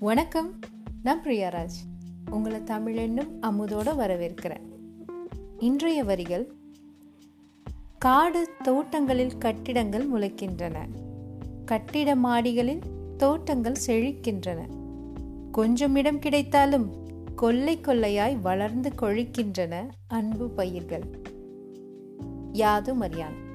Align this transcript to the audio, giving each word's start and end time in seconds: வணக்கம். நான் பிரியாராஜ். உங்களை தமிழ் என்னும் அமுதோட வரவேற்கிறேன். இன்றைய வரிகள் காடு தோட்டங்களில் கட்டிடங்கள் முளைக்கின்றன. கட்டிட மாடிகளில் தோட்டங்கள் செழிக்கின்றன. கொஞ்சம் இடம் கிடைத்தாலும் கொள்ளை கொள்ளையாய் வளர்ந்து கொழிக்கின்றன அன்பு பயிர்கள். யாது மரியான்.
வணக்கம். 0.00 0.58
நான் 1.02 1.22
பிரியாராஜ். 1.22 1.76
உங்களை 2.30 2.64
தமிழ் 2.64 2.96
என்னும் 2.96 3.42
அமுதோட 3.42 3.96
வரவேற்கிறேன். 3.96 4.60
இன்றைய 5.58 6.04
வரிகள் 6.04 6.52
காடு 7.98 8.48
தோட்டங்களில் 8.62 9.38
கட்டிடங்கள் 9.38 10.10
முளைக்கின்றன. 10.10 10.76
கட்டிட 11.64 12.16
மாடிகளில் 12.16 12.80
தோட்டங்கள் 13.16 13.76
செழிக்கின்றன. 13.86 14.60
கொஞ்சம் 15.52 15.96
இடம் 15.96 16.18
கிடைத்தாலும் 16.18 16.90
கொள்ளை 17.34 17.78
கொள்ளையாய் 17.78 18.40
வளர்ந்து 18.40 18.92
கொழிக்கின்றன 19.00 19.88
அன்பு 20.08 20.50
பயிர்கள். 20.50 21.22
யாது 22.52 22.94
மரியான். 22.94 23.46